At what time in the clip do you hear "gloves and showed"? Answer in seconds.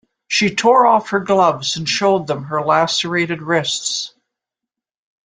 1.19-2.25